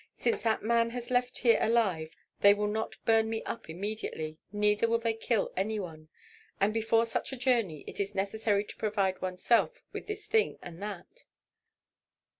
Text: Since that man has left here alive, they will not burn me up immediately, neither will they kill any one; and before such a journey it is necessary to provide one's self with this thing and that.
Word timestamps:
Since 0.17 0.41
that 0.41 0.63
man 0.63 0.89
has 0.89 1.11
left 1.11 1.37
here 1.37 1.59
alive, 1.61 2.15
they 2.39 2.55
will 2.55 2.65
not 2.65 2.95
burn 3.05 3.29
me 3.29 3.43
up 3.43 3.69
immediately, 3.69 4.39
neither 4.51 4.87
will 4.87 4.97
they 4.97 5.13
kill 5.13 5.51
any 5.55 5.79
one; 5.79 6.09
and 6.59 6.73
before 6.73 7.05
such 7.05 7.31
a 7.31 7.37
journey 7.37 7.83
it 7.85 7.99
is 7.99 8.15
necessary 8.15 8.63
to 8.63 8.75
provide 8.77 9.21
one's 9.21 9.43
self 9.43 9.83
with 9.93 10.07
this 10.07 10.25
thing 10.25 10.57
and 10.63 10.81
that. 10.81 11.25